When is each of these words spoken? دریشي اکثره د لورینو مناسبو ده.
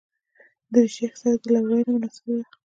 دریشي 0.73 1.03
اکثره 1.09 1.35
د 1.41 1.43
لورینو 1.53 1.91
مناسبو 1.95 2.31
ده. 2.37 2.43